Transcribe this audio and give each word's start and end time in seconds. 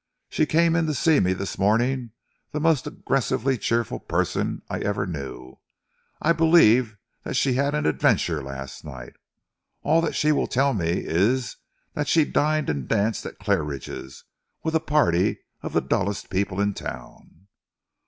She 0.29 0.47
came 0.47 0.75
in 0.75 0.87
to 0.87 0.95
see 0.95 1.19
me 1.19 1.33
this 1.33 1.59
morning 1.59 2.09
the 2.53 2.59
most 2.59 2.87
aggressively 2.87 3.55
cheerful 3.55 3.99
person 3.99 4.63
I 4.67 4.79
ever 4.79 5.05
knew. 5.05 5.59
I 6.19 6.33
believe 6.33 6.97
that 7.21 7.35
she 7.35 7.53
had 7.53 7.75
an 7.75 7.85
adventure 7.85 8.41
last 8.41 8.83
night. 8.83 9.13
All 9.83 10.01
that 10.01 10.15
she 10.15 10.31
will 10.31 10.47
tell 10.47 10.73
me 10.73 11.03
is 11.05 11.57
that 11.93 12.07
she 12.07 12.25
dined 12.25 12.67
and 12.67 12.87
danced 12.87 13.27
at 13.27 13.37
Claridge's 13.37 14.23
with 14.63 14.73
a 14.73 14.79
party 14.79 15.37
of 15.61 15.71
the 15.73 15.81
dullest 15.81 16.31
people 16.31 16.59
in 16.59 16.73
town." 16.73 17.45